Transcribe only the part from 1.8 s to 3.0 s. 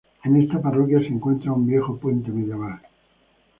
puente medieval